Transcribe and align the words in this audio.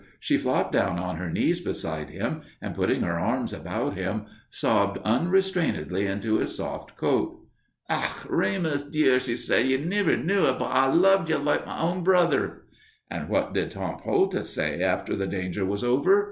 She 0.19 0.35
flopped 0.35 0.71
down 0.71 0.97
on 0.97 1.17
her 1.17 1.29
knees 1.29 1.59
beside 1.59 2.09
him, 2.09 2.41
and 2.59 2.73
putting 2.73 3.01
her 3.03 3.19
arms 3.19 3.53
about 3.53 3.93
him, 3.93 4.25
sobbed 4.49 4.97
unrestrainedly 5.05 6.07
into 6.07 6.39
his 6.39 6.55
soft 6.55 6.97
coat. 6.97 7.39
"Ach, 7.87 8.25
Remus, 8.27 8.81
dear," 8.81 9.19
she 9.19 9.37
cried, 9.37 9.67
"ye 9.67 9.77
niver 9.77 10.17
knew 10.17 10.45
it, 10.45 10.57
but 10.57 10.71
I 10.71 10.91
loved 10.91 11.29
ye 11.29 11.35
like 11.35 11.67
me 11.67 11.71
own 11.73 12.03
brother." 12.03 12.63
And 13.11 13.29
what 13.29 13.53
did 13.53 13.69
Tom 13.69 13.97
Poultice 13.97 14.49
say 14.51 14.81
after 14.81 15.15
the 15.15 15.27
danger 15.27 15.67
was 15.67 15.83
over? 15.83 16.19